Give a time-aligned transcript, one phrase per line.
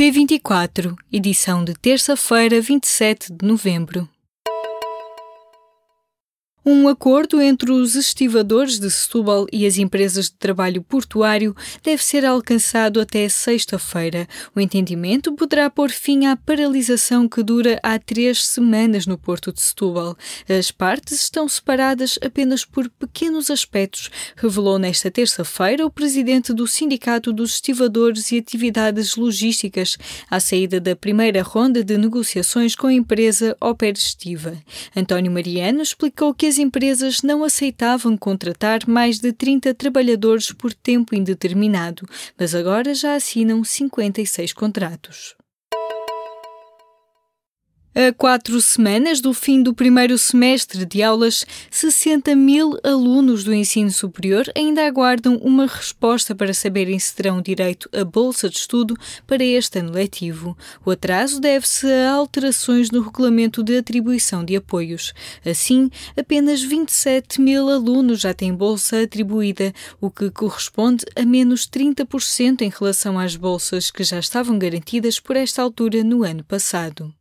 [0.00, 4.08] P24, edição de terça-feira, 27 de novembro.
[6.64, 12.26] Um acordo entre os estivadores de Setúbal e as empresas de trabalho portuário deve ser
[12.26, 14.28] alcançado até sexta-feira.
[14.54, 19.62] O entendimento poderá pôr fim à paralisação que dura há três semanas no Porto de
[19.62, 20.14] Setúbal.
[20.46, 27.32] As partes estão separadas apenas por pequenos aspectos, revelou nesta terça-feira o presidente do Sindicato
[27.32, 29.96] dos Estivadores e Atividades Logísticas,
[30.30, 34.58] à saída da primeira ronda de negociações com a empresa Oper Estiva.
[34.94, 41.14] António Mariano explicou que as empresas não aceitavam contratar mais de 30 trabalhadores por tempo
[41.14, 42.04] indeterminado,
[42.36, 45.39] mas agora já assinam 56 contratos.
[47.92, 53.90] A quatro semanas do fim do primeiro semestre de aulas, 60 mil alunos do ensino
[53.90, 59.42] superior ainda aguardam uma resposta para saberem se terão direito a bolsa de estudo para
[59.42, 60.56] este ano letivo.
[60.86, 65.12] O atraso deve-se a alterações no regulamento de atribuição de apoios.
[65.44, 72.60] Assim, apenas 27 mil alunos já têm bolsa atribuída, o que corresponde a menos 30%
[72.60, 77.12] em relação às bolsas que já estavam garantidas por esta altura no ano passado.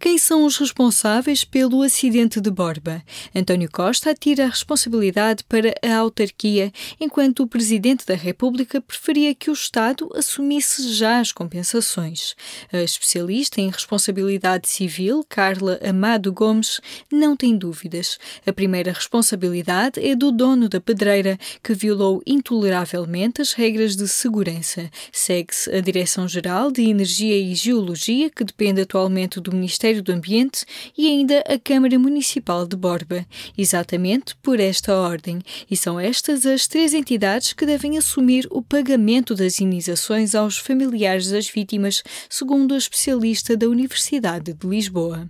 [0.00, 3.02] Quem são os responsáveis pelo acidente de Borba?
[3.34, 9.50] António Costa atira a responsabilidade para a autarquia, enquanto o Presidente da República preferia que
[9.50, 12.36] o Estado assumisse já as compensações.
[12.72, 18.20] A especialista em responsabilidade civil, Carla Amado Gomes, não tem dúvidas.
[18.46, 24.88] A primeira responsabilidade é do dono da pedreira, que violou intoleravelmente as regras de segurança.
[25.10, 30.66] Segue-se a Direção-Geral de Energia e Geologia, que depende atualmente do Ministério Ministério do Ambiente
[30.96, 36.66] e ainda a Câmara Municipal de Borba, exatamente por esta ordem, e são estas as
[36.66, 42.78] três entidades que devem assumir o pagamento das indenizações aos familiares das vítimas, segundo a
[42.78, 45.28] especialista da Universidade de Lisboa.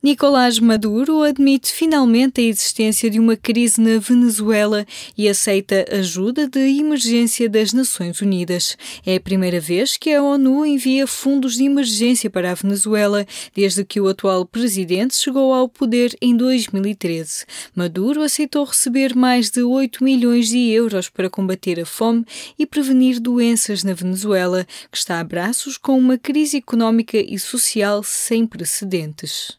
[0.00, 4.86] Nicolás Maduro admite finalmente a existência de uma crise na Venezuela
[5.16, 8.76] e aceita ajuda de emergência das Nações Unidas.
[9.04, 13.84] É a primeira vez que a ONU envia fundos de emergência para a Venezuela desde
[13.84, 17.44] que o atual presidente chegou ao poder em 2013.
[17.74, 22.24] Maduro aceitou receber mais de 8 milhões de euros para combater a fome
[22.56, 28.04] e prevenir doenças na Venezuela, que está a braços com uma crise económica e social
[28.04, 29.58] sem precedentes.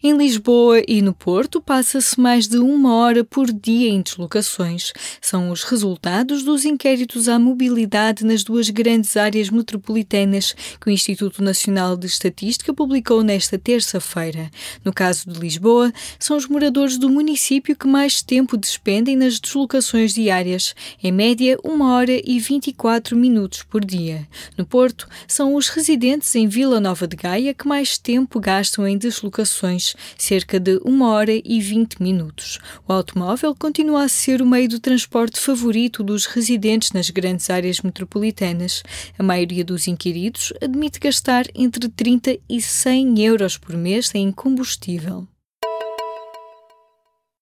[0.00, 4.92] Em Lisboa e no Porto, passa-se mais de uma hora por dia em deslocações.
[5.20, 11.42] São os resultados dos inquéritos à mobilidade nas duas grandes áreas metropolitanas que o Instituto
[11.42, 14.48] Nacional de Estatística publicou nesta terça-feira.
[14.84, 20.14] No caso de Lisboa, são os moradores do município que mais tempo despendem nas deslocações
[20.14, 24.28] diárias, em média, uma hora e 24 minutos por dia.
[24.56, 28.96] No Porto, são os residentes em Vila Nova de Gaia que mais tempo gastam em
[28.96, 32.58] deslocações cerca de 1 hora e 20 minutos.
[32.86, 37.80] O automóvel continua a ser o meio de transporte favorito dos residentes nas grandes áreas
[37.80, 38.82] metropolitanas.
[39.18, 45.26] A maioria dos inquiridos admite gastar entre 30 e 100 euros por mês em combustível.